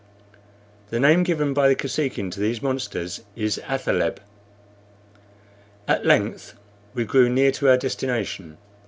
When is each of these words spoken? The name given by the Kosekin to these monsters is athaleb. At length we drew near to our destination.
The 0.89 0.99
name 0.99 1.21
given 1.21 1.53
by 1.53 1.67
the 1.67 1.75
Kosekin 1.75 2.31
to 2.31 2.39
these 2.39 2.59
monsters 2.63 3.21
is 3.35 3.61
athaleb. 3.67 4.17
At 5.87 6.07
length 6.07 6.55
we 6.95 7.05
drew 7.05 7.29
near 7.29 7.51
to 7.51 7.69
our 7.69 7.77
destination. 7.77 8.57